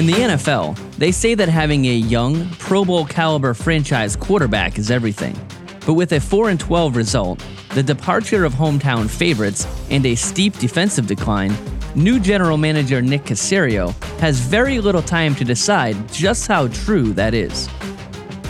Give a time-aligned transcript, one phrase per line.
[0.00, 4.90] In the NFL, they say that having a young, Pro Bowl caliber franchise quarterback is
[4.90, 5.38] everything.
[5.84, 7.44] But with a 4 12 result,
[7.74, 11.54] the departure of hometown favorites, and a steep defensive decline,
[11.94, 17.34] new general manager Nick Caserio has very little time to decide just how true that
[17.34, 17.68] is.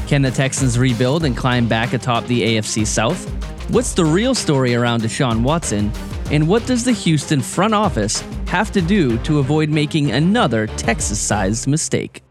[0.07, 3.29] Can the Texans rebuild and climb back atop the AFC South?
[3.71, 5.91] What's the real story around Deshaun Watson?
[6.31, 11.19] And what does the Houston front office have to do to avoid making another Texas
[11.19, 12.23] sized mistake?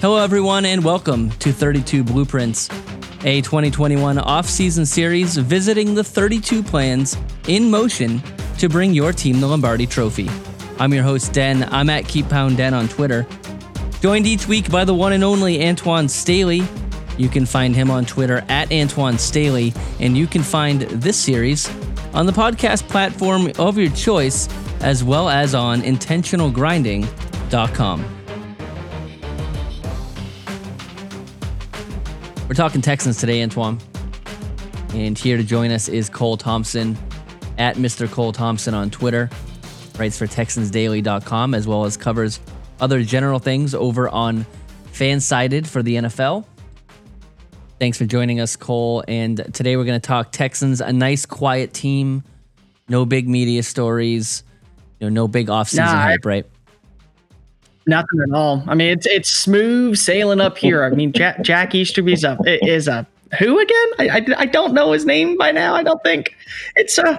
[0.00, 2.68] Hello, everyone, and welcome to 32 Blueprints,
[3.22, 8.20] a 2021 off-season series visiting the 32 plans in motion
[8.58, 10.28] to bring your team the Lombardi Trophy.
[10.80, 11.68] I'm your host, Den.
[11.72, 13.28] I'm at Keep Pound Den on Twitter.
[14.00, 16.62] Joined each week by the one and only Antoine Staley.
[17.16, 21.68] You can find him on Twitter at Antoine Staley, and you can find this series
[22.14, 24.48] on the podcast platform of your choice,
[24.80, 28.14] as well as on intentionalgrinding.com.
[32.48, 33.78] We're talking Texans today, Antoine.
[34.94, 36.96] And here to join us is Cole Thompson
[37.58, 38.10] at Mr.
[38.10, 39.28] Cole Thompson on Twitter.
[39.98, 42.40] Writes for TexansDaily.com as well as covers
[42.80, 44.46] other general things over on
[44.92, 46.44] Fansided for the NFL.
[47.78, 49.04] Thanks for joining us, Cole.
[49.06, 52.24] And today we're going to talk Texans, a nice, quiet team.
[52.88, 54.42] No big media stories.
[54.98, 56.44] You know, no big offseason nah, hype, right?
[57.86, 58.64] Nothing at all.
[58.66, 60.82] I mean, it's it's smooth sailing up here.
[60.84, 63.06] I mean, Jack, Jack Easterby's a is a
[63.38, 63.88] who again?
[63.98, 65.74] I, I, I don't know his name by now.
[65.74, 66.34] I don't think
[66.74, 67.16] it's uh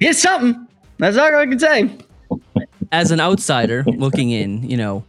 [0.00, 0.66] it's something.
[0.98, 1.90] That's all I can say.
[2.90, 5.04] As an outsider looking in, you know,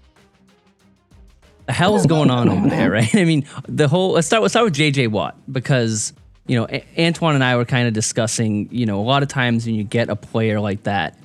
[1.66, 3.14] the hell's going on over there, right?
[3.16, 6.14] I mean, the whole let's start let's start with JJ Watt because
[6.48, 8.70] you know a- Antoine and I were kind of discussing.
[8.72, 11.18] You know, a lot of times when you get a player like that,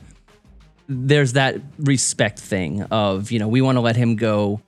[0.88, 4.60] there's that respect thing of you know we want to let him go.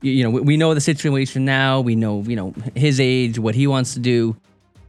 [0.00, 1.80] You, you know, we, we know the situation now.
[1.80, 4.36] We know you know his age, what he wants to do.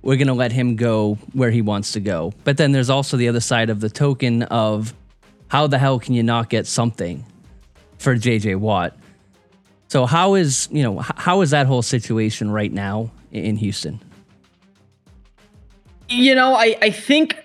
[0.02, 2.34] We're gonna let him go where he wants to go.
[2.44, 4.94] But then there's also the other side of the token of
[5.50, 7.26] how the hell can you not get something
[7.98, 8.96] for JJ Watt?
[9.90, 14.00] So how is you know how is that whole situation right now in Houston?
[16.08, 17.36] You know, I I think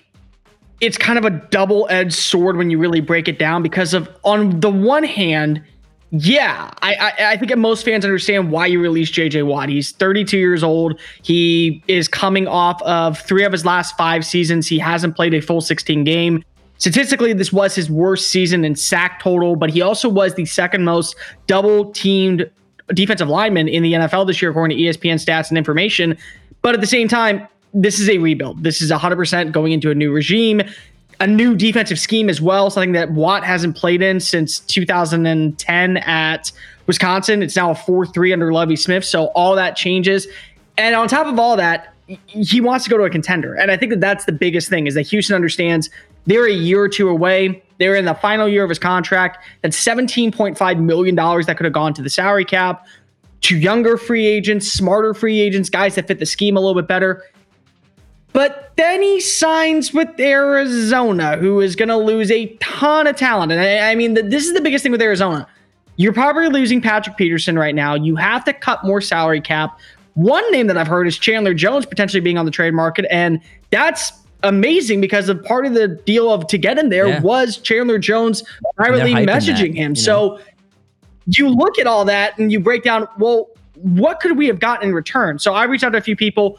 [0.81, 4.61] it's kind of a double-edged sword when you really break it down because of on
[4.61, 5.63] the one hand,
[6.11, 9.71] yeah, I, I, I think most fans understand why you released JJ Watt.
[9.71, 11.01] He's 32 years old.
[11.23, 14.67] He is coming off of three of his last five seasons.
[14.67, 16.45] He hasn't played a full 16 game.
[16.79, 20.85] Statistically, this was his worst season in sack total, but he also was the second
[20.85, 21.15] most
[21.47, 22.51] double teamed
[22.93, 26.19] defensive lineman in the NFL this year, according to ESPN stats and information.
[26.63, 28.63] But at the same time, this is a rebuild.
[28.63, 30.63] This is 100% going into a new regime,
[31.21, 36.53] a new defensive scheme as well, something that Watt hasn't played in since 2010 at
[36.87, 37.43] Wisconsin.
[37.43, 39.05] It's now a 4 3 under Lovie Smith.
[39.05, 40.27] So all that changes.
[40.77, 41.95] And on top of all that,
[42.27, 43.55] he wants to go to a contender.
[43.55, 45.89] And I think that that's the biggest thing is that Houston understands
[46.27, 47.63] they're a year or two away.
[47.79, 49.45] They're in the final year of his contract.
[49.63, 52.87] That's $17.5 million that could have gone to the salary cap,
[53.43, 56.89] to younger free agents, smarter free agents, guys that fit the scheme a little bit
[56.89, 57.23] better.
[58.33, 63.53] But then he signs with Arizona, who is going to lose a ton of talent.
[63.53, 65.47] And I, I mean, the, this is the biggest thing with Arizona.
[65.97, 67.95] You're probably losing Patrick Peterson right now.
[67.95, 69.79] You have to cut more salary cap.
[70.15, 73.07] One name that I've heard is Chandler Jones potentially being on the trade market.
[73.11, 74.13] And that's
[74.45, 77.21] amazing because a part of the deal of to get him there yeah.
[77.21, 78.45] was Chandler Jones
[78.77, 79.75] privately messaging that, him.
[79.75, 79.95] You know?
[79.95, 80.41] So
[81.27, 84.91] you look at all that and you break down, well, what could we have gotten
[84.91, 85.39] in return?
[85.39, 86.59] So I reached out to a few people.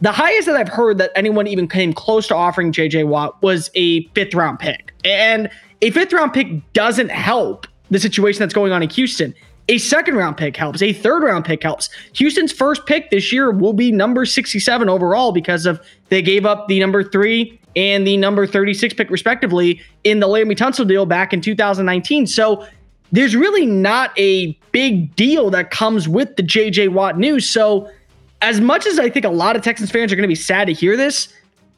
[0.00, 3.70] The highest that I've heard that anyone even came close to offering JJ Watt was
[3.74, 4.92] a fifth round pick.
[5.04, 5.48] And
[5.82, 9.34] a fifth round pick doesn't help the situation that's going on in Houston.
[9.68, 10.80] A second round pick helps.
[10.80, 11.88] A third round pick helps.
[12.14, 16.68] Houston's first pick this year will be number 67 overall because of they gave up
[16.68, 21.32] the number three and the number 36 pick respectively in the Laremy Tunsil deal back
[21.32, 22.26] in 2019.
[22.26, 22.66] So
[23.12, 27.48] there's really not a big deal that comes with the JJ Watt news.
[27.48, 27.90] So
[28.42, 30.66] as much as I think a lot of Texans fans are going to be sad
[30.66, 31.28] to hear this,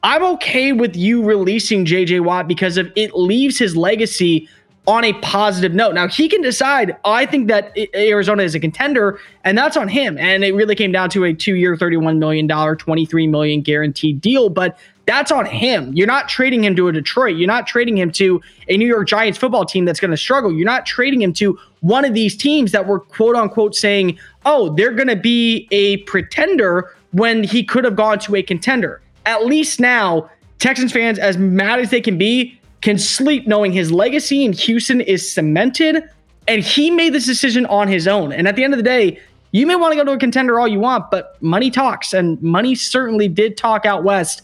[0.03, 4.49] I'm okay with you releasing JJ Watt because of it leaves his legacy
[4.89, 5.95] on a positive note.
[5.95, 6.97] Now he can decide.
[7.05, 10.17] I think that Arizona is a contender, and that's on him.
[10.17, 14.49] And it really came down to a two-year, thirty-one million dollar, twenty-three million guaranteed deal.
[14.49, 15.93] But that's on him.
[15.93, 17.37] You're not trading him to a Detroit.
[17.37, 20.53] You're not trading him to a New York Giants football team that's going to struggle.
[20.53, 24.75] You're not trading him to one of these teams that were quote unquote saying, "Oh,
[24.75, 29.03] they're going to be a pretender," when he could have gone to a contender.
[29.27, 33.91] At least now, Texans fans, as mad as they can be, can sleep knowing his
[33.91, 36.09] legacy in Houston is cemented
[36.47, 38.33] And he made this decision on his own.
[38.33, 39.21] And at the end of the day,
[39.53, 42.41] you may want to go to a contender all you want, but money talks, and
[42.43, 44.43] money certainly did talk out west.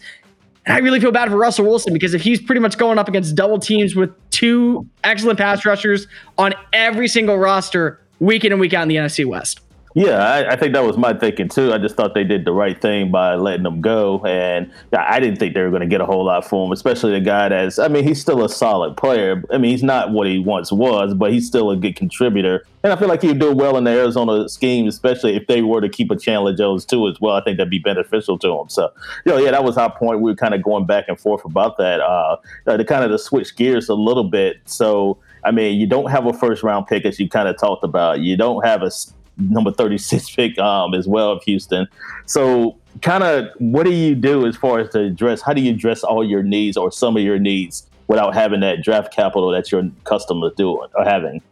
[0.67, 3.09] And I really feel bad for Russell Wilson because if he's pretty much going up
[3.09, 6.07] against double teams with two excellent pass rushers
[6.39, 9.61] on every single roster week in and week out in the NFC West.
[9.97, 11.73] Yeah, I, I, think that was my thinking too.
[11.73, 15.39] I just thought they did the right thing by letting them go, and I didn't
[15.39, 17.79] think they were going to get a whole lot for him, especially the guy that's.
[17.79, 19.45] I mean, he's still a solid player.
[19.53, 22.93] I mean, he's not what he once was, but he's still a good contributor, and
[22.93, 25.89] I feel like he'd do well in the Arizona scheme, especially if they were to
[25.89, 27.37] keep a Chandler Jones too as well.
[27.37, 28.69] I think that'd be beneficial to him.
[28.69, 28.91] So,
[29.25, 30.21] you know, yeah, that was our point.
[30.21, 32.01] We were kind of going back and forth about that.
[32.01, 34.57] Uh, to kind of to switch gears a little bit.
[34.65, 35.19] So.
[35.47, 38.21] I mean, you don't have a first round pick as you kind of talked about.
[38.21, 38.91] You don't have a
[39.37, 41.87] number 36 pick um, as well of Houston.
[42.27, 45.43] So, kind of, what do you do as far as to address?
[45.43, 48.83] How do you address all your needs or some of your needs without having that
[48.83, 51.43] draft capital that you're accustomed to doing or having?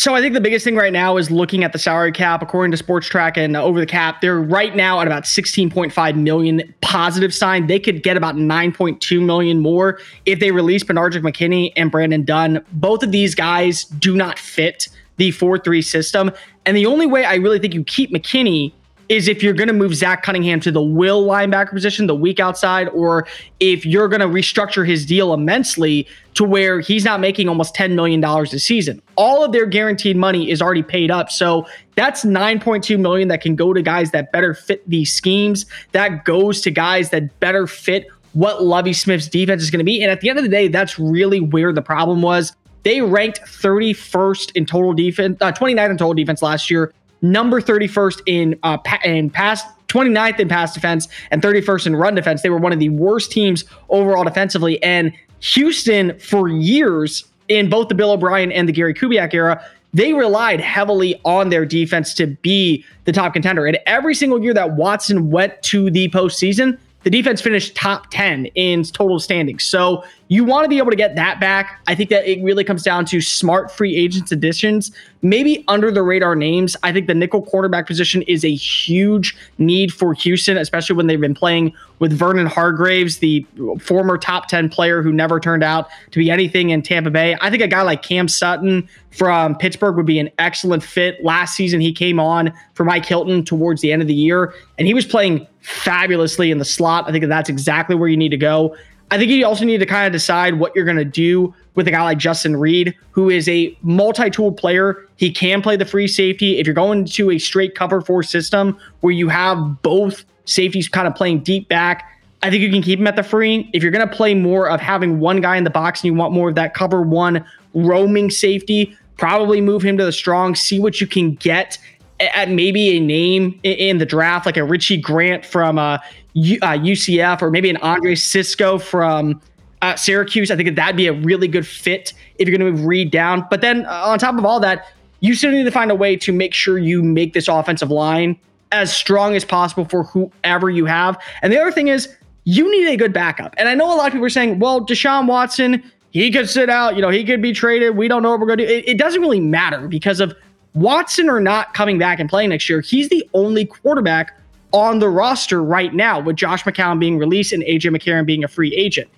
[0.00, 2.40] So I think the biggest thing right now is looking at the salary cap.
[2.40, 6.74] According to Spotrac and uh, Over the Cap, they're right now at about 16.5 million
[6.80, 7.66] positive sign.
[7.66, 12.64] They could get about 9.2 million more if they release Benardrick McKinney and Brandon Dunn.
[12.72, 14.88] Both of these guys do not fit
[15.20, 16.32] the 4 3 system.
[16.66, 18.72] And the only way I really think you keep McKinney
[19.10, 22.38] is if you're going to move Zach Cunningham to the will linebacker position, the weak
[22.38, 23.26] outside, or
[23.58, 27.94] if you're going to restructure his deal immensely to where he's not making almost $10
[27.94, 29.02] million a season.
[29.16, 31.28] All of their guaranteed money is already paid up.
[31.28, 31.66] So
[31.96, 35.66] that's 9.2 million that can go to guys that better fit these schemes.
[35.90, 40.00] That goes to guys that better fit what Lovie Smith's defense is going to be.
[40.02, 42.54] And at the end of the day, that's really where the problem was.
[42.82, 46.92] They ranked 31st in total defense, uh, 29th in total defense last year,
[47.22, 52.14] number 31st in uh, pa- in pass 29th in pass defense and 31st in run
[52.14, 52.42] defense.
[52.42, 54.82] They were one of the worst teams overall defensively.
[54.82, 59.62] And Houston, for years in both the Bill O'Brien and the Gary Kubiak era,
[59.92, 63.66] they relied heavily on their defense to be the top contender.
[63.66, 68.46] And every single year that Watson went to the postseason, the defense finished top 10
[68.54, 69.64] in total standings.
[69.64, 71.80] So you want to be able to get that back.
[71.86, 74.92] I think that it really comes down to smart free agents additions,
[75.22, 76.76] maybe under the radar names.
[76.82, 81.20] I think the nickel quarterback position is a huge need for Houston, especially when they've
[81.20, 83.46] been playing with Vernon Hargreaves, the
[83.80, 87.36] former top 10 player who never turned out to be anything in Tampa Bay.
[87.40, 91.22] I think a guy like Cam Sutton from Pittsburgh would be an excellent fit.
[91.24, 94.86] Last season, he came on for Mike Hilton towards the end of the year, and
[94.86, 97.08] he was playing fabulously in the slot.
[97.08, 98.76] I think that that's exactly where you need to go.
[99.10, 101.88] I think you also need to kind of decide what you're going to do with
[101.88, 105.04] a guy like Justin Reid, who is a multi-tool player.
[105.16, 106.58] He can play the free safety.
[106.58, 111.08] If you're going to a straight cover four system where you have both safeties kind
[111.08, 112.08] of playing deep back,
[112.42, 113.68] I think you can keep him at the free.
[113.72, 116.14] If you're going to play more of having one guy in the box and you
[116.14, 120.80] want more of that cover one roaming safety, probably move him to the strong, see
[120.80, 121.78] what you can get
[122.20, 125.98] at maybe a name in the draft, like a Richie Grant from uh,
[126.34, 129.40] U- uh, UCF, or maybe an Andre Cisco from
[129.82, 130.50] uh, Syracuse.
[130.50, 133.46] I think that that'd be a really good fit if you're going to Reid down.
[133.50, 134.86] But then uh, on top of all that,
[135.20, 138.38] you still need to find a way to make sure you make this offensive line
[138.72, 141.20] as strong as possible for whoever you have.
[141.42, 142.14] And the other thing is,
[142.44, 143.54] you need a good backup.
[143.58, 146.70] And I know a lot of people are saying, well, Deshaun Watson, he could sit
[146.70, 147.96] out, you know, he could be traded.
[147.96, 148.72] We don't know what we're going to do.
[148.72, 150.34] It, it doesn't really matter because of
[150.74, 154.38] Watson or not coming back and playing next year, he's the only quarterback
[154.72, 158.48] on the roster right now with Josh McCown being released and AJ McCarron being a
[158.48, 159.08] free agent.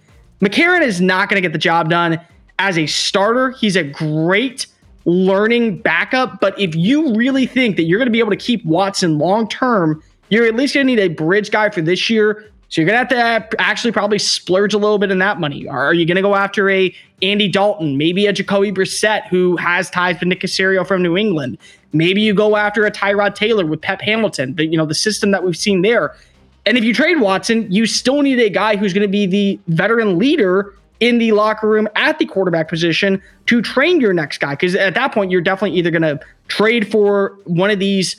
[0.41, 2.19] McCarron is not going to get the job done
[2.59, 3.51] as a starter.
[3.51, 4.67] He's a great
[5.05, 8.65] learning backup, but if you really think that you're going to be able to keep
[8.65, 12.52] Watson long term, you're at least going to need a bridge guy for this year
[12.73, 15.69] so you're gonna have to uh, actually probably splurge a little bit in that money.
[15.69, 20.19] Are you gonna go after a Andy Dalton, maybe a Jacoby Brissett who has ties
[20.19, 21.59] with Nick Caserio from New England?
[21.93, 24.55] Maybe you go after a Tyrod Taylor with Pep Hamilton.
[24.55, 26.17] The, you know the system that we've seen there.
[26.65, 29.61] And if you trade Watson, you still need a guy who's going to be the
[29.67, 34.53] veteran leader in the locker room at the quarterback position to train your next guy.
[34.53, 38.17] Because at that point, you're definitely either going to trade for one of these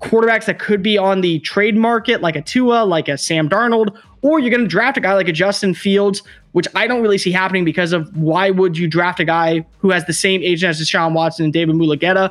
[0.00, 3.96] quarterbacks that could be on the trade market, like a Tua, like a Sam Darnold,
[4.22, 7.18] or you're going to draft a guy like a Justin Fields, which I don't really
[7.18, 10.70] see happening because of why would you draft a guy who has the same agent
[10.70, 12.30] as Deshaun Watson and David Mulugheta?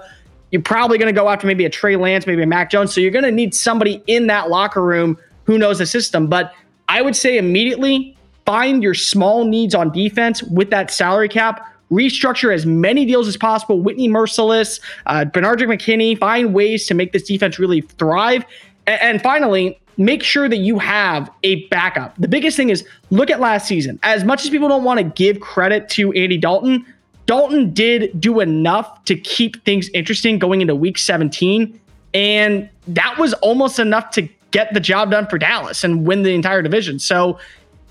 [0.51, 2.93] You're probably going to go after maybe a Trey Lance, maybe a Mac Jones.
[2.93, 6.27] So you're going to need somebody in that locker room who knows the system.
[6.27, 6.53] But
[6.87, 12.53] I would say immediately find your small needs on defense with that salary cap restructure
[12.53, 13.81] as many deals as possible.
[13.81, 18.45] Whitney Mercilus, uh, Benardrick McKinney, find ways to make this defense really thrive.
[18.87, 22.15] And, and finally, make sure that you have a backup.
[22.17, 23.99] The biggest thing is look at last season.
[24.03, 26.85] As much as people don't want to give credit to Andy Dalton,
[27.25, 31.79] Dalton did do enough to keep things interesting going into week 17.
[32.13, 36.33] And that was almost enough to get the job done for Dallas and win the
[36.33, 36.97] entire division.
[36.97, 37.37] So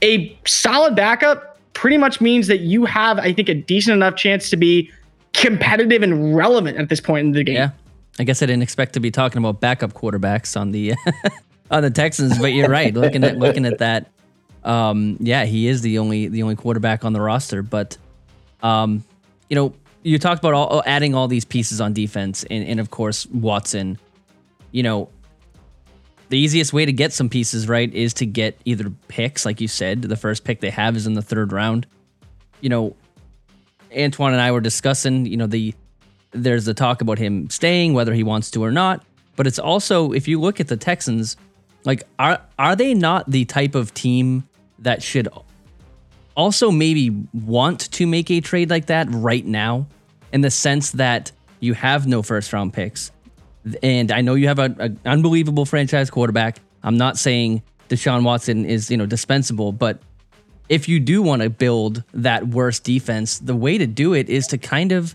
[0.02, 4.50] a solid backup pretty much means that you have, I think, a decent enough chance
[4.50, 4.90] to be
[5.32, 7.54] competitive and relevant at this point in the game.
[7.54, 7.70] Yeah.
[8.18, 10.94] I guess I didn't expect to be talking about backup quarterbacks on the
[11.70, 12.92] on the Texans, but you're right.
[12.92, 14.10] looking at looking at that,
[14.64, 17.62] um, yeah, he is the only the only quarterback on the roster.
[17.62, 17.96] But
[18.60, 19.04] um,
[19.48, 22.90] you know, you talked about all, adding all these pieces on defense, and, and of
[22.90, 24.00] course Watson.
[24.72, 25.10] You know,
[26.28, 29.68] the easiest way to get some pieces right is to get either picks, like you
[29.68, 30.02] said.
[30.02, 31.86] The first pick they have is in the third round.
[32.60, 32.96] You know,
[33.96, 35.26] Antoine and I were discussing.
[35.26, 35.74] You know, the
[36.32, 39.04] there's the talk about him staying, whether he wants to or not.
[39.36, 41.36] But it's also, if you look at the Texans,
[41.84, 44.48] like are are they not the type of team
[44.80, 45.28] that should
[46.36, 49.86] also maybe want to make a trade like that right now,
[50.32, 53.10] in the sense that you have no first round picks,
[53.82, 56.58] and I know you have an unbelievable franchise quarterback.
[56.82, 60.00] I'm not saying Deshaun Watson is you know dispensable, but
[60.68, 64.46] if you do want to build that worst defense, the way to do it is
[64.48, 65.14] to kind of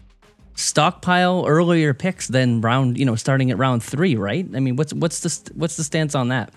[0.56, 4.48] stockpile earlier picks than round, you know, starting at round three, right?
[4.56, 6.54] I mean, what's what's the what's the stance on that?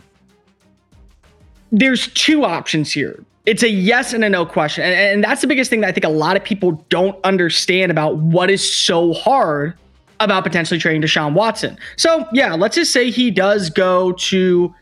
[1.73, 3.23] There's two options here.
[3.45, 5.93] It's a yes and a no question, and, and that's the biggest thing that I
[5.93, 9.75] think a lot of people don't understand about what is so hard
[10.21, 11.79] about potentially trading Deshaun Watson.
[11.97, 14.75] So yeah, let's just say he does go to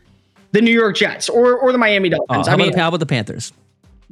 [0.51, 2.47] the New York Jets or or the Miami Dolphins.
[2.47, 3.51] Oh, I mean, how about the Panthers?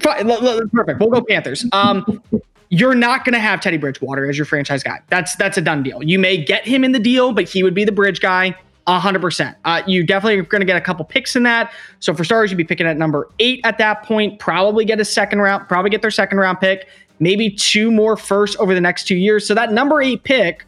[0.01, 0.27] Fine,
[0.69, 0.99] perfect.
[0.99, 1.65] We'll go Panthers.
[1.71, 2.21] Um,
[2.69, 4.99] you're not going to have Teddy Bridgewater as your franchise guy.
[5.09, 6.03] That's that's a done deal.
[6.03, 8.55] You may get him in the deal, but he would be the bridge guy.
[8.87, 9.55] 100%.
[9.63, 11.71] Uh, you definitely are going to get a couple picks in that.
[11.99, 14.39] So for starters, you'd be picking at number eight at that point.
[14.39, 16.89] Probably get a second round, probably get their second round pick,
[17.19, 19.47] maybe two more first over the next two years.
[19.47, 20.65] So that number eight pick,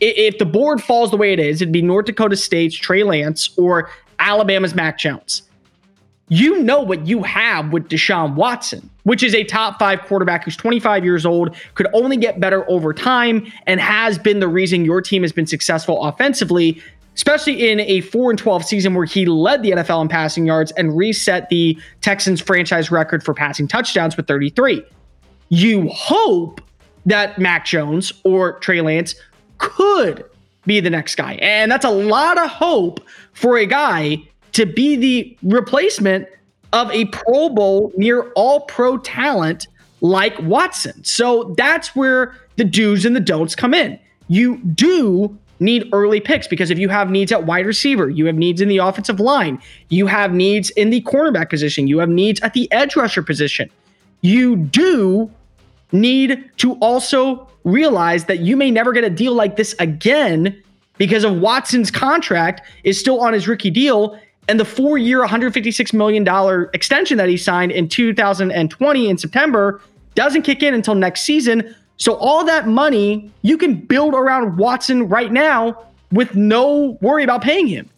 [0.00, 3.50] if the board falls the way it is, it'd be North Dakota State's Trey Lance
[3.58, 5.42] or Alabama's Mac Jones
[6.30, 10.56] you know what you have with Deshaun Watson, which is a top five quarterback who's
[10.56, 15.02] 25 years old, could only get better over time, and has been the reason your
[15.02, 16.80] team has been successful offensively,
[17.16, 20.70] especially in a 4 and 12 season where he led the NFL in passing yards
[20.72, 24.84] and reset the Texans franchise record for passing touchdowns with 33.
[25.48, 26.60] You hope
[27.06, 29.16] that Mac Jones or Trey Lance
[29.60, 30.24] could
[30.66, 31.34] be the next guy.
[31.34, 33.00] And that's a lot of hope
[33.32, 34.18] for a guy
[34.52, 36.28] to be the replacement
[36.72, 39.68] of a Pro Bowl near all pro talent
[40.00, 41.02] like Watson.
[41.04, 43.98] So that's where the do's and the don'ts come in.
[44.28, 48.36] You do need early picks because if you have needs at wide receiver, you have
[48.36, 52.40] needs in the offensive line, you have needs in the cornerback position, you have needs
[52.40, 53.70] at the edge rusher position.
[54.22, 55.30] You do
[55.92, 60.62] need to also realize that you may never get a deal like this again
[60.98, 64.18] because of Watson's contract is still on his rookie deal
[64.50, 66.26] and the four year, $156 million
[66.74, 69.80] extension that he signed in 2020 in September
[70.16, 71.72] doesn't kick in until next season.
[71.98, 77.42] So, all that money you can build around Watson right now with no worry about
[77.42, 77.88] paying him.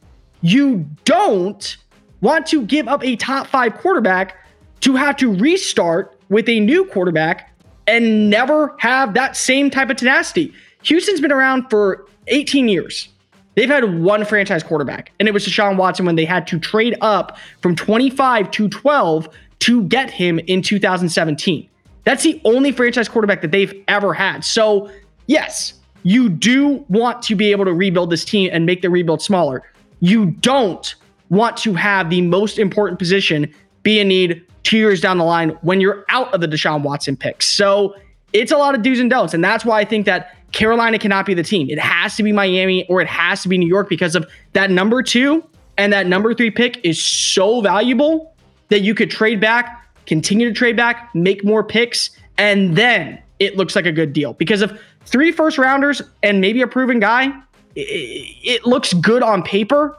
[0.42, 1.76] You don't
[2.20, 4.36] want to give up a top five quarterback
[4.80, 7.51] to have to restart with a new quarterback
[7.92, 10.52] and never have that same type of tenacity.
[10.84, 13.08] Houston's been around for 18 years.
[13.54, 16.96] They've had one franchise quarterback, and it was Deshaun Watson when they had to trade
[17.02, 21.68] up from 25 to 12 to get him in 2017.
[22.04, 24.42] That's the only franchise quarterback that they've ever had.
[24.42, 24.90] So,
[25.26, 29.20] yes, you do want to be able to rebuild this team and make the rebuild
[29.20, 29.62] smaller.
[30.00, 30.94] You don't
[31.28, 35.50] want to have the most important position be a need two years down the line
[35.62, 37.46] when you're out of the Deshaun Watson picks.
[37.46, 37.96] So,
[38.32, 39.34] it's a lot of do's and don'ts.
[39.34, 41.68] And that's why I think that Carolina cannot be the team.
[41.70, 44.70] It has to be Miami or it has to be New York because of that
[44.70, 45.44] number two
[45.78, 48.34] and that number three pick is so valuable
[48.68, 53.56] that you could trade back, continue to trade back, make more picks, and then it
[53.56, 54.34] looks like a good deal.
[54.34, 57.32] Because of three first rounders and maybe a proven guy,
[57.74, 59.96] it, looks good on paper,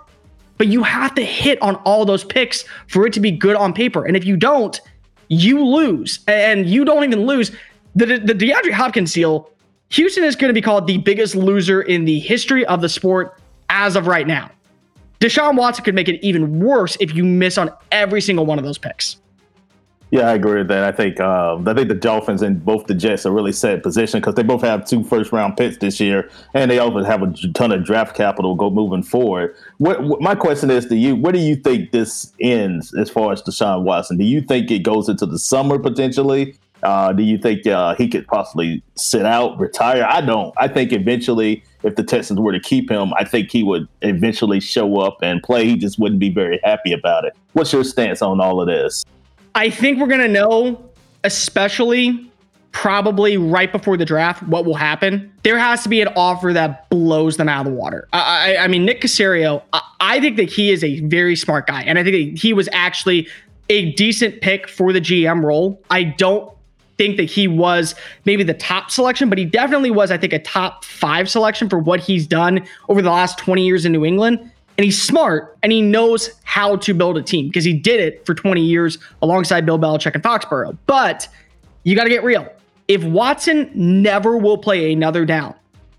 [0.64, 3.74] but you have to hit on all those picks for it to be good on
[3.74, 4.06] paper.
[4.06, 4.80] And if you don't,
[5.28, 6.22] you lose.
[6.26, 7.52] And you don't even lose.
[7.96, 9.52] The, the DeAndre Hopkins deal
[9.90, 13.38] Houston is going to be called the biggest loser in the history of the sport
[13.68, 14.50] as of right now.
[15.20, 18.64] Deshaun Watson could make it even worse if you miss on every single one of
[18.64, 19.18] those picks.
[20.14, 20.84] Yeah, I agree with that.
[20.84, 24.20] I think um, I think the Dolphins and both the Jets are really set position
[24.20, 27.34] because they both have two first round picks this year, and they also have a
[27.56, 29.56] ton of draft capital go moving forward.
[29.80, 33.32] What, what, my question is to you: Where do you think this ends as far
[33.32, 34.20] as Deshaun Watson?
[34.20, 38.08] Do you think it goes into the summer potentially, Uh, do you think uh, he
[38.08, 40.06] could possibly sit out, retire?
[40.08, 40.54] I don't.
[40.58, 44.60] I think eventually, if the Texans were to keep him, I think he would eventually
[44.60, 45.66] show up and play.
[45.66, 47.34] He just wouldn't be very happy about it.
[47.54, 49.04] What's your stance on all of this?
[49.56, 50.90] I think we're going to know,
[51.24, 52.30] especially
[52.72, 55.32] probably right before the draft, what will happen.
[55.44, 58.08] There has to be an offer that blows them out of the water.
[58.14, 61.68] I, I, I mean, Nick Caserio, I, I think that he is a very smart
[61.68, 61.84] guy.
[61.84, 63.28] And I think he was actually
[63.70, 65.82] a decent pick for the GM role.
[65.92, 66.52] I don't
[66.98, 67.96] think that he was
[68.26, 71.80] maybe the top selection, but he definitely was, I think, a top five selection for
[71.80, 74.52] what he's done over the last 20 years in New England.
[74.78, 78.26] And he's smart and he knows how to build a team because he did it
[78.26, 80.78] for 20 years alongside Bill Belichick and Foxborough.
[80.88, 81.28] But
[81.84, 82.48] you got to get real.
[82.88, 85.56] If Watson never will play another down,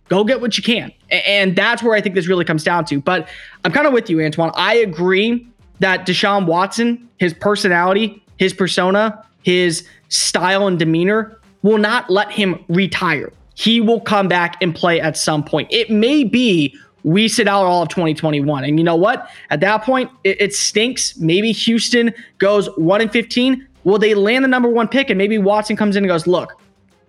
[0.08, 0.92] go get what you can.
[1.10, 3.00] And that's where I think this really comes down to.
[3.00, 3.28] But
[3.64, 4.50] I'm kind of with you, Antoine.
[4.54, 5.46] I agree
[5.80, 12.62] that Deshaun Watson, his personality, his persona, his style and demeanor will not let him
[12.68, 13.32] retire.
[13.54, 15.68] He will come back and play at some point.
[15.70, 18.64] It may be we sit out all of 2021.
[18.64, 19.30] And you know what?
[19.50, 21.16] At that point, it, it stinks.
[21.18, 23.68] Maybe Houston goes 1 and 15.
[23.84, 25.10] Will they land the number one pick?
[25.10, 26.60] And maybe Watson comes in and goes, look,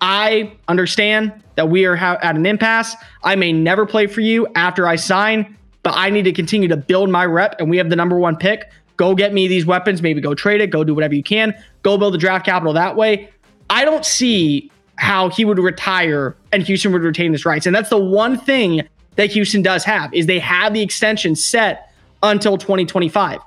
[0.02, 2.96] I understand that we are ha- at an impasse.
[3.24, 6.78] I may never play for you after I sign, but I need to continue to
[6.78, 8.70] build my rep, and we have the number one pick.
[8.98, 11.98] Go get me these weapons, maybe go trade it, go do whatever you can, go
[11.98, 13.30] build the draft capital that way.
[13.70, 17.66] I don't see how he would retire and Houston would retain his rights.
[17.66, 21.93] And that's the one thing that Houston does have is they have the extension set
[22.24, 23.39] until 2025.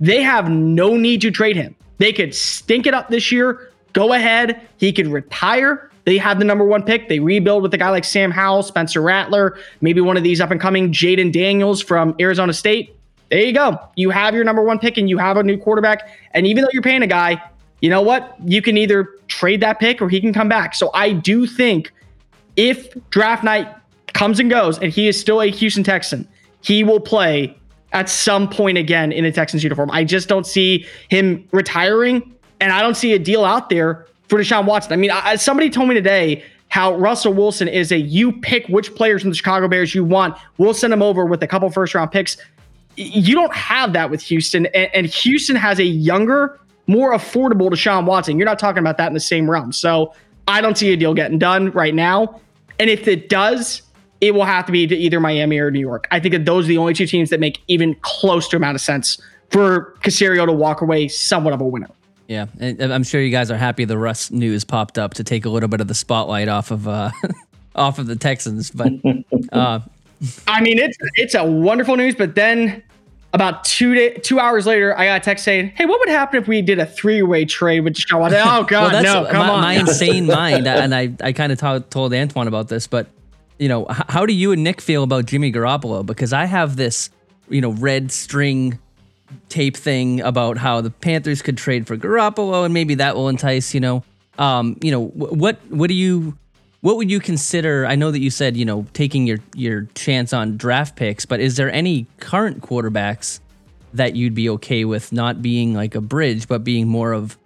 [0.00, 1.74] They have no need to trade him.
[1.98, 6.44] They could stink it up this year, go ahead, he could retire, they have the
[6.44, 7.08] number one pick.
[7.08, 10.50] They rebuild with a guy like Sam Howell, Spencer Rattler, maybe one of these up
[10.50, 12.96] and coming Jayden Daniels from Arizona State.
[13.30, 13.78] There you go.
[13.96, 16.08] You have your number one pick and you have a new quarterback.
[16.32, 17.40] And even though you're paying a guy,
[17.80, 18.34] you know what?
[18.44, 20.74] You can either trade that pick or he can come back.
[20.74, 21.92] So I do think
[22.56, 23.72] if draft night
[24.20, 26.28] comes and goes and he is still a Houston Texan,
[26.60, 27.56] he will play
[27.94, 29.90] at some point again in a Texans uniform.
[29.90, 32.30] I just don't see him retiring.
[32.60, 34.92] And I don't see a deal out there for Deshaun Watson.
[34.92, 38.94] I mean, I, somebody told me today how Russell Wilson is a you pick which
[38.94, 40.36] players from the Chicago Bears you want.
[40.58, 42.36] We'll send them over with a couple first round picks.
[42.96, 48.04] You don't have that with Houston, and, and Houston has a younger, more affordable Deshaun
[48.04, 48.36] Watson.
[48.36, 49.72] You're not talking about that in the same realm.
[49.72, 50.12] So
[50.46, 52.38] I don't see a deal getting done right now.
[52.78, 53.80] And if it does,
[54.20, 56.06] it will have to be to either Miami or New York.
[56.10, 58.74] I think that those are the only two teams that make even close to amount
[58.74, 61.90] of sense for Caserio to walk away somewhat of a winner.
[62.28, 65.48] Yeah, I'm sure you guys are happy the Russ news popped up to take a
[65.48, 67.10] little bit of the spotlight off of uh,
[67.74, 68.70] off of the Texans.
[68.70, 68.92] But
[69.52, 69.80] uh,
[70.46, 72.14] I mean, it's it's a wonderful news.
[72.14, 72.84] But then
[73.32, 76.40] about two day, two hours later, I got a text saying, "Hey, what would happen
[76.40, 79.46] if we did a three way trade with Deshaun Watson?" Oh God, well, no, come
[79.46, 79.60] my, on.
[79.62, 83.08] My insane mind, and I I kind of t- told Antoine about this, but
[83.60, 86.04] you know, h- how do you and Nick feel about Jimmy Garoppolo?
[86.04, 87.10] Because I have this,
[87.48, 88.78] you know, red string
[89.48, 93.74] tape thing about how the Panthers could trade for Garoppolo and maybe that will entice,
[93.74, 94.02] you know,
[94.38, 96.36] um, you know, what what do you
[96.80, 97.84] what would you consider?
[97.84, 101.38] I know that you said, you know, taking your your chance on draft picks, but
[101.38, 103.40] is there any current quarterbacks
[103.92, 107.36] that you'd be okay with not being like a bridge, but being more of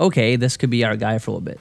[0.00, 1.60] okay, this could be our guy for a little bit?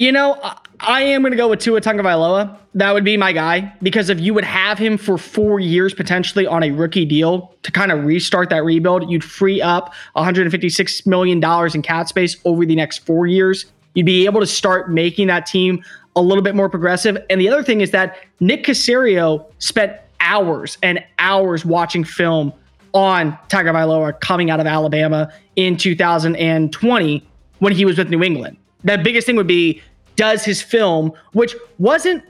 [0.00, 0.40] You know,
[0.80, 2.56] I am going to go with Tua Tagovailoa.
[2.72, 6.46] That would be my guy because if you would have him for four years potentially
[6.46, 11.38] on a rookie deal to kind of restart that rebuild, you'd free up 156 million
[11.38, 13.66] dollars in cap space over the next four years.
[13.92, 15.84] You'd be able to start making that team
[16.16, 17.18] a little bit more progressive.
[17.28, 22.54] And the other thing is that Nick Caserio spent hours and hours watching film
[22.94, 28.56] on Tagovailoa coming out of Alabama in 2020 when he was with New England.
[28.82, 29.82] The biggest thing would be
[30.20, 32.22] does his film, which wasn't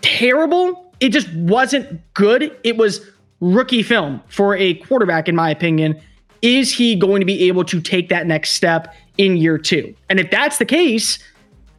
[0.00, 2.56] terrible, it just wasn't good.
[2.64, 3.06] It was
[3.42, 6.00] rookie film for a quarterback, in my opinion.
[6.40, 9.94] Is he going to be able to take that next step in year two?
[10.08, 11.18] And if that's the case,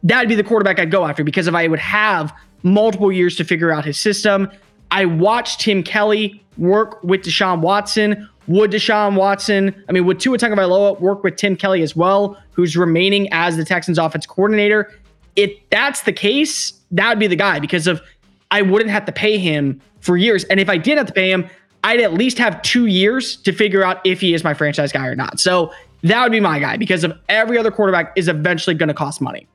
[0.04, 2.32] that'd be the quarterback I'd go after because if I would have
[2.62, 4.48] multiple years to figure out his system,
[4.92, 8.28] I watched Tim Kelly work with Deshaun Watson.
[8.46, 12.76] Would Deshaun Watson, I mean, would Tua Tagovailoa work with Tim Kelly as well, who's
[12.76, 14.92] remaining as the Texans offense coordinator?
[15.36, 18.00] If that's the case, that would be the guy because of
[18.50, 20.44] I wouldn't have to pay him for years.
[20.44, 21.48] And if I did have to pay him,
[21.84, 25.06] I'd at least have two years to figure out if he is my franchise guy
[25.06, 25.40] or not.
[25.40, 28.94] So that would be my guy because of every other quarterback is eventually going to
[28.94, 29.46] cost money.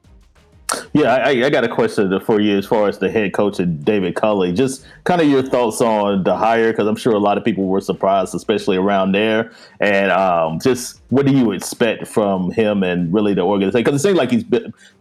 [0.94, 3.84] Yeah, I, I, got a question for you as far as the head coach and
[3.86, 4.52] David Culley.
[4.52, 7.66] Just kind of your thoughts on the hire, because I'm sure a lot of people
[7.66, 9.52] were surprised, especially around there.
[9.80, 13.84] And um, just what do you expect from him and really the organization?
[13.84, 14.44] Because it seems like he's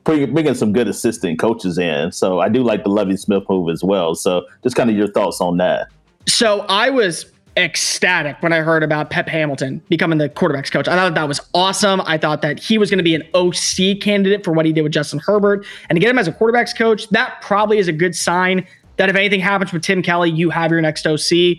[0.04, 2.12] bringing some good assistant coaches in.
[2.12, 4.14] So I do like the Lovie Smith move as well.
[4.14, 5.88] So just kind of your thoughts on that.
[6.26, 7.24] So I was
[7.56, 10.88] ecstatic when I heard about Pep Hamilton becoming the quarterbacks coach.
[10.88, 12.02] I thought that was awesome.
[12.04, 14.82] I thought that he was going to be an OC candidate for what he did
[14.82, 15.64] with Justin Herbert.
[15.88, 19.08] And to get him as a quarterbacks coach, that probably is a good sign that
[19.08, 21.58] if anything happens with Tim Kelly, you have your next OC.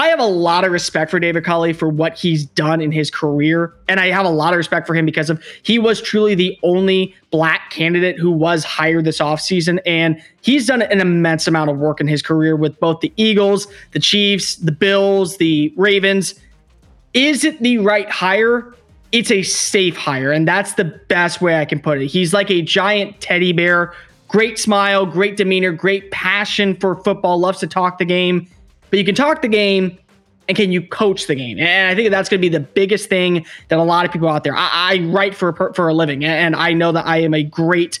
[0.00, 3.10] I have a lot of respect for David Culley for what he's done in his
[3.10, 3.74] career.
[3.86, 6.58] And I have a lot of respect for him because of he was truly the
[6.62, 9.78] only black candidate who was hired this offseason.
[9.84, 13.66] And he's done an immense amount of work in his career with both the Eagles,
[13.90, 16.34] the Chiefs, the Bills, the Ravens.
[17.12, 18.74] Is it the right hire?
[19.12, 20.32] It's a safe hire.
[20.32, 22.06] And that's the best way I can put it.
[22.06, 23.92] He's like a giant teddy bear,
[24.28, 28.48] great smile, great demeanor, great passion for football, loves to talk the game
[28.90, 29.98] but you can talk the game
[30.48, 31.58] and can you coach the game?
[31.60, 34.28] And I think that's going to be the biggest thing that a lot of people
[34.28, 34.56] out there.
[34.56, 38.00] I, I write for for a living, and I know that I am a great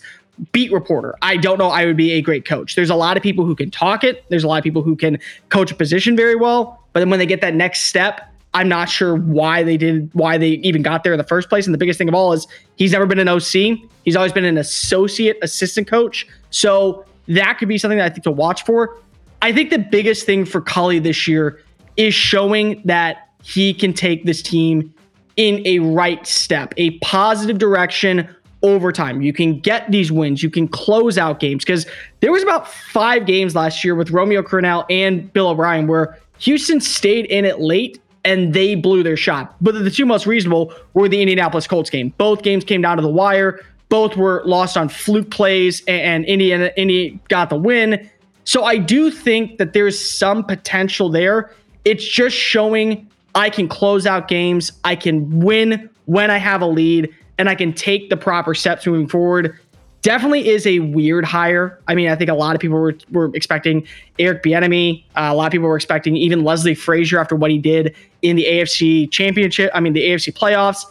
[0.52, 1.14] beat reporter.
[1.22, 2.74] I don't know I would be a great coach.
[2.74, 4.24] There's a lot of people who can talk it.
[4.30, 7.18] There's a lot of people who can coach a position very well, but then when
[7.18, 8.22] they get that next step,
[8.52, 11.66] I'm not sure why they did why they even got there in the first place.
[11.66, 13.78] And the biggest thing of all is he's never been an OC.
[14.04, 16.26] He's always been an associate assistant coach.
[16.50, 18.98] So that could be something that I think to watch for.
[19.42, 21.60] I think the biggest thing for Culley this year
[21.96, 24.92] is showing that he can take this team
[25.36, 28.28] in a right step, a positive direction
[28.62, 29.22] over time.
[29.22, 31.86] You can get these wins, you can close out games because
[32.20, 36.80] there was about five games last year with Romeo Crennel and Bill O'Brien where Houston
[36.80, 39.56] stayed in it late and they blew their shot.
[39.62, 42.12] But the two most reasonable were the Indianapolis Colts game.
[42.18, 43.60] Both games came down to the wire.
[43.88, 48.08] Both were lost on fluke plays, and Indiana Indy got the win.
[48.50, 51.54] So I do think that there's some potential there.
[51.84, 56.66] It's just showing I can close out games, I can win when I have a
[56.66, 59.56] lead, and I can take the proper steps moving forward.
[60.02, 61.78] Definitely is a weird hire.
[61.86, 63.86] I mean, I think a lot of people were, were expecting
[64.18, 65.04] Eric Bieniemy.
[65.14, 68.34] Uh, a lot of people were expecting even Leslie Frazier after what he did in
[68.34, 69.70] the AFC Championship.
[69.74, 70.86] I mean, the AFC playoffs.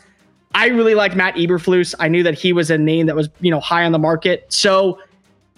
[0.55, 1.93] I really liked Matt Eberflus.
[1.99, 4.45] I knew that he was a name that was you know high on the market.
[4.47, 4.97] So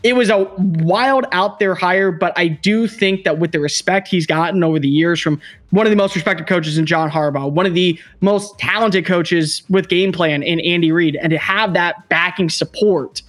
[0.04, 4.08] it was a wild out there hire, but I do think that with the respect
[4.08, 7.52] he's gotten over the years from one of the most respected coaches in John Harbaugh,
[7.52, 11.74] one of the most talented coaches with game plan in Andy Reid, and to have
[11.74, 13.22] that backing support,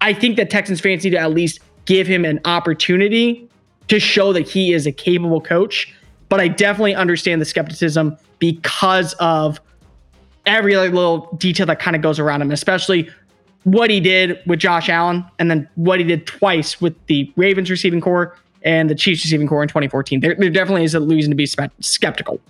[0.00, 3.48] I think that Texans fans need to at least give him an opportunity
[3.88, 5.94] to show that he is a capable coach.
[6.28, 9.60] But I definitely understand the skepticism because of
[10.46, 13.10] every little detail that kind of goes around him, especially
[13.64, 17.70] what he did with Josh Allen and then what he did twice with the Ravens
[17.70, 20.20] receiving corps and the Chiefs receiving corps in 2014.
[20.20, 21.46] There, there definitely is a reason to be
[21.80, 22.40] skeptical.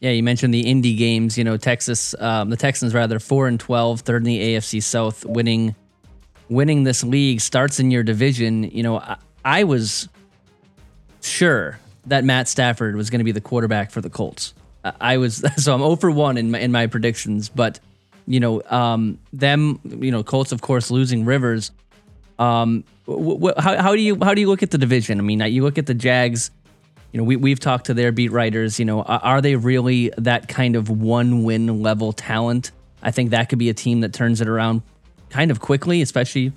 [0.00, 1.36] Yeah, you mentioned the Indy games.
[1.36, 5.24] You know, Texas, um, the Texans rather four and 12, third in the AFC South,
[5.24, 5.74] winning,
[6.48, 8.64] winning this league starts in your division.
[8.64, 10.08] You know, I, I was
[11.20, 14.54] sure that Matt Stafford was going to be the quarterback for the Colts.
[15.00, 17.80] I was so I'm 0 for one in my in my predictions, but
[18.28, 21.70] you know, um, them, you know, Colts, of course, losing Rivers.
[22.38, 25.18] Um, wh- wh- how, how do you how do you look at the division?
[25.18, 26.50] I mean, you look at the Jags.
[27.10, 28.78] You know, we we've talked to their beat writers.
[28.78, 32.70] You know, are they really that kind of one win level talent?
[33.02, 34.82] I think that could be a team that turns it around
[35.30, 36.52] kind of quickly, especially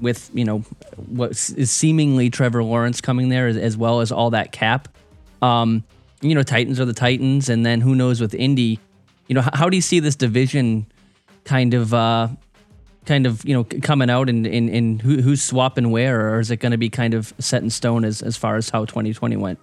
[0.00, 0.58] with you know
[0.94, 4.88] what is seemingly Trevor Lawrence coming there as, as well as all that cap.
[5.42, 5.82] Um,
[6.20, 8.78] you know, Titans are the Titans, and then who knows with Indy.
[9.26, 10.86] You know, how, how do you see this division
[11.50, 12.28] kind of uh,
[13.06, 16.52] kind of you know coming out and in, in, who, who's swapping where, or is
[16.52, 19.36] it going to be kind of set in stone as as far as how 2020
[19.36, 19.58] went?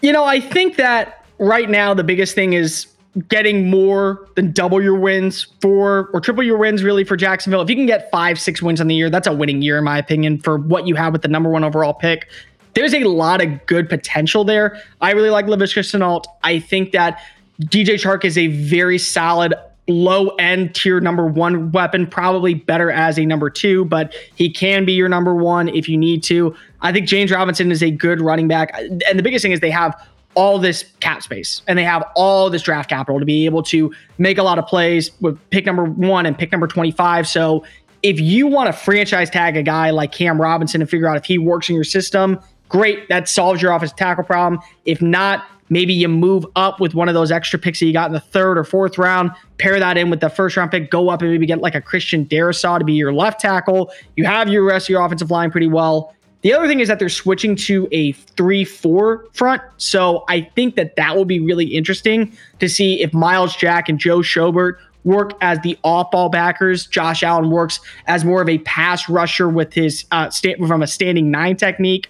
[0.00, 2.86] You know, I think that right now the biggest thing is
[3.28, 7.60] getting more than double your wins for or triple your wins really for Jacksonville.
[7.60, 9.84] If you can get five, six wins on the year, that's a winning year in
[9.84, 12.28] my opinion for what you have with the number one overall pick.
[12.72, 14.80] There's a lot of good potential there.
[15.02, 16.24] I really like Laviska Shenault.
[16.44, 17.20] I think that
[17.62, 19.52] DJ Chark is a very solid
[19.88, 24.84] low end tier number one weapon, probably better as a number two, but he can
[24.84, 26.54] be your number one if you need to.
[26.82, 28.72] I think James Robinson is a good running back.
[28.76, 30.00] And the biggest thing is they have
[30.34, 33.92] all this cap space and they have all this draft capital to be able to
[34.18, 37.26] make a lot of plays with pick number one and pick number 25.
[37.26, 37.64] So
[38.02, 41.24] if you want to franchise tag a guy like Cam Robinson and figure out if
[41.24, 43.08] he works in your system, great.
[43.08, 44.60] That solves your offensive tackle problem.
[44.84, 48.06] If not, Maybe you move up with one of those extra picks that you got
[48.06, 51.08] in the third or fourth round, pair that in with the first round pick, go
[51.08, 53.90] up and maybe get like a Christian Darrisaw to be your left tackle.
[54.16, 56.14] You have your rest of your offensive line pretty well.
[56.42, 59.62] The other thing is that they're switching to a 3 4 front.
[59.76, 63.98] So I think that that will be really interesting to see if Myles Jack and
[63.98, 66.86] Joe Schobert work as the off ball backers.
[66.86, 70.30] Josh Allen works as more of a pass rusher with his uh,
[70.66, 72.08] from a standing nine technique.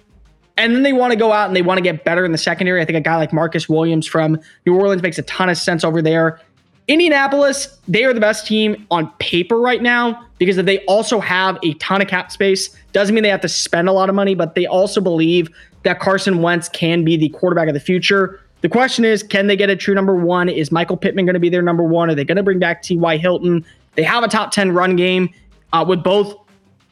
[0.58, 2.38] And then they want to go out and they want to get better in the
[2.38, 2.82] secondary.
[2.82, 5.84] I think a guy like Marcus Williams from New Orleans makes a ton of sense
[5.84, 6.40] over there.
[6.88, 11.74] Indianapolis, they are the best team on paper right now because they also have a
[11.74, 12.74] ton of cap space.
[12.92, 15.48] Doesn't mean they have to spend a lot of money, but they also believe
[15.84, 18.40] that Carson Wentz can be the quarterback of the future.
[18.62, 20.48] The question is, can they get a true number one?
[20.48, 22.10] Is Michael Pittman going to be their number one?
[22.10, 23.16] Are they going to bring back T.Y.
[23.18, 23.64] Hilton?
[23.94, 25.28] They have a top 10 run game
[25.72, 26.36] uh, with both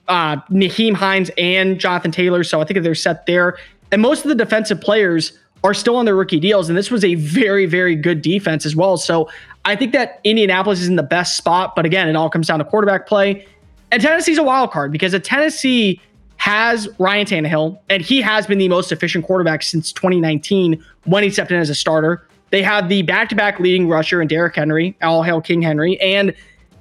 [0.09, 2.45] uh, Nyheim Hines and Jonathan Taylor.
[2.45, 3.59] So I think they're set there.
[3.92, 6.69] And most of the defensive players are still on their rookie deals.
[6.69, 8.97] And this was a very, very good defense as well.
[8.97, 9.29] So
[9.64, 11.75] I think that Indianapolis is in the best spot.
[11.75, 13.47] But again, it all comes down to quarterback play.
[13.90, 16.01] And Tennessee's a wild card because a Tennessee
[16.37, 21.31] has Ryan Tannehill, and he has been the most efficient quarterback since 2019 when he
[21.31, 22.27] stepped in as a starter.
[22.51, 26.35] They have the back-to-back leading rusher in Derrick Henry, all hail King Henry, and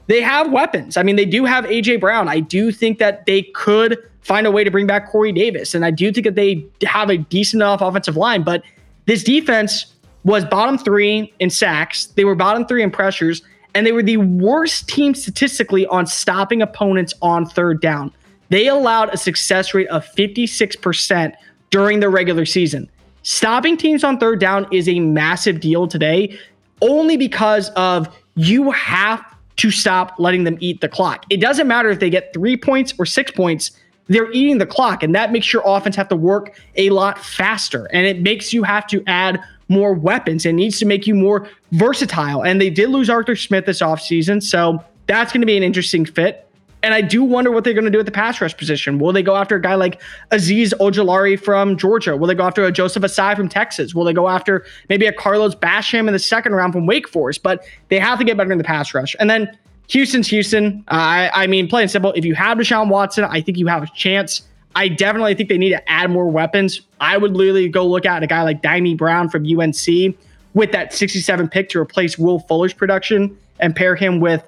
[0.07, 0.97] they have weapons.
[0.97, 2.27] I mean, they do have AJ Brown.
[2.27, 5.85] I do think that they could find a way to bring back Corey Davis, and
[5.85, 8.43] I do think that they have a decent enough offensive line.
[8.43, 8.63] But
[9.05, 12.07] this defense was bottom three in sacks.
[12.07, 13.43] They were bottom three in pressures,
[13.75, 18.11] and they were the worst team statistically on stopping opponents on third down.
[18.49, 21.33] They allowed a success rate of 56%
[21.69, 22.89] during the regular season.
[23.23, 26.37] Stopping teams on third down is a massive deal today,
[26.81, 29.23] only because of you have
[29.57, 31.25] to stop letting them eat the clock.
[31.29, 33.71] It doesn't matter if they get three points or six points,
[34.07, 35.01] they're eating the clock.
[35.03, 37.85] And that makes your offense have to work a lot faster.
[37.91, 40.45] And it makes you have to add more weapons.
[40.45, 42.43] It needs to make you more versatile.
[42.43, 44.43] And they did lose Arthur Smith this offseason.
[44.43, 46.47] So that's going to be an interesting fit.
[46.85, 48.99] And I do wonder what they're going to do at the pass rush position.
[48.99, 52.15] Will they go after a guy like Azeez Ojulari from Georgia?
[52.15, 53.95] Will they go after a Joseph Ossai from Texas?
[53.95, 57.41] Will they go after maybe a Carlos Basham in the second round from Wake Forest?
[57.41, 59.15] But they have to get better in the pass rush.
[59.19, 60.83] And then Houston's Houston.
[60.87, 63.87] I, I mean, plain simple, if you have Deshaun Watson, I think you have a
[63.95, 64.43] chance.
[64.75, 66.81] I definitely think they need to add more weapons.
[66.99, 70.15] I would literally go look at a guy like Dyami Brown from UNC
[70.53, 74.43] with that 67 pick to replace Will Fuller's production and pair him with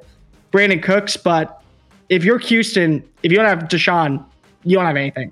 [0.51, 1.17] Brandin Cooks.
[1.17, 1.63] But
[2.09, 4.23] if you're Houston, if you don't have Deshaun,
[4.63, 5.31] you don't have anything.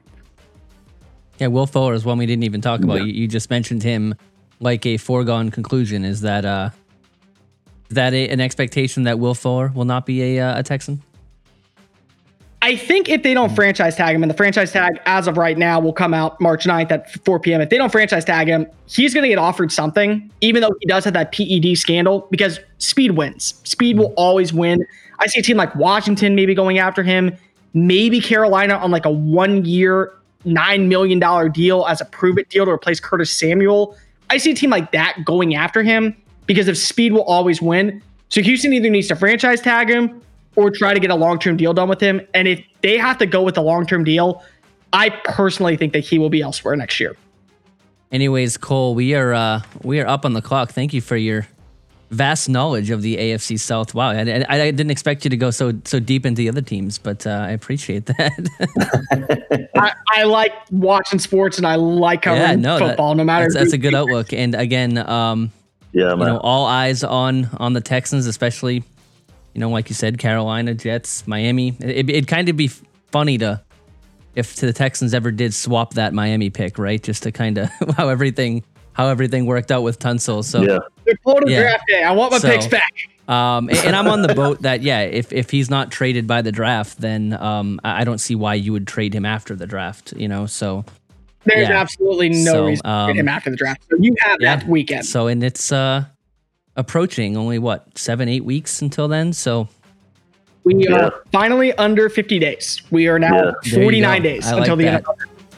[1.40, 3.00] Yeah, Will Fuller is one we didn't even talk about.
[3.00, 3.04] Yeah.
[3.04, 4.16] You, you, just mentioned him
[4.60, 6.06] like a foregone conclusion.
[6.06, 6.70] Is that uh,
[7.90, 11.02] that a, an expectation that Will Fuller will not be a, uh, a Texan?
[12.62, 15.58] I think if they don't franchise tag him, and the franchise tag as of right
[15.58, 17.62] now will come out March 9th at 4 p.m.
[17.62, 20.88] If they don't franchise tag him, he's going to get offered something, even though he
[20.88, 23.62] does have that PED scandal, because speed wins.
[23.66, 24.86] Speed will always win.
[25.20, 27.36] I see a team like Washington maybe going after him,
[27.74, 30.14] maybe Carolina on like a one year,
[30.46, 33.96] $9 million deal as a prove it deal to replace Curtis Samuel.
[34.30, 36.16] I see a team like that going after him
[36.48, 38.02] because if speed will always win.
[38.30, 40.22] So Houston either needs to franchise tag him
[40.56, 42.22] or try to get a long term deal done with him.
[42.34, 44.44] And if they have to go with a long term deal,
[44.94, 47.16] I personally think that he will be elsewhere next year.
[48.12, 50.72] Anyways, Cole, we are uh, we are up on the clock.
[50.72, 51.48] Thank you for your
[52.12, 53.94] vast knowledge of the AFC South.
[53.94, 56.62] Wow, I, I, I didn't expect you to go so so deep into the other
[56.62, 59.70] teams, but uh, I appreciate that.
[59.76, 63.10] I, I, like watching sports and I like covering yeah, no, football.
[63.10, 64.32] That, no matter that's, that's a good outlook.
[64.32, 65.52] And again, um,
[65.92, 66.20] yeah, man.
[66.20, 68.84] you know, all eyes on on the Texans, especially
[69.56, 71.78] you know, like you said, Carolina, Jets, Miami.
[71.80, 73.62] It, would kind of be funny to
[74.36, 77.02] if the Texans ever did swap that Miami pick, right?
[77.02, 80.44] Just to kind of how everything how everything worked out with Tunsil.
[80.44, 80.80] So yeah,
[81.48, 81.62] yeah.
[81.62, 82.04] draft day.
[82.04, 82.92] I want my so, picks back.
[83.28, 86.42] Um, and, and, I'm on the boat that yeah, if if he's not traded by
[86.42, 90.14] the draft, then um, I don't see why you would trade him after the draft.
[90.18, 90.84] You know, so
[91.46, 91.80] there's yeah.
[91.80, 93.84] absolutely no so, reason to trade him um, after the draft.
[93.90, 94.58] So you have yeah.
[94.58, 95.06] that weekend.
[95.06, 96.06] So and it's uh
[96.76, 99.34] approaching only what seven eight weeks until then?
[99.34, 99.68] So
[100.64, 100.96] we yeah.
[100.96, 102.82] are finally under 50 days.
[102.92, 103.76] We are now yeah.
[103.76, 104.94] 49 days I until like the that.
[104.96, 105.06] end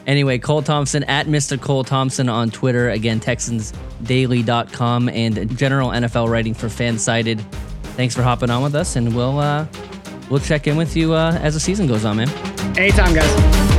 [0.06, 2.90] anyway cole thompson at mr cole thompson on twitter.
[2.90, 7.40] Again texansdaily.com and general nfl writing for fansided.
[7.96, 9.66] Thanks for hopping on with us and we'll uh
[10.30, 12.28] we'll check in with you uh as the season goes on man.
[12.76, 13.77] Anytime guys